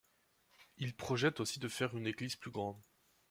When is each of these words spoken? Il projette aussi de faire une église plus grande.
Il 0.79 0.95
projette 0.95 1.39
aussi 1.39 1.59
de 1.59 1.67
faire 1.67 1.95
une 1.95 2.07
église 2.07 2.35
plus 2.35 2.49
grande. 2.49 2.81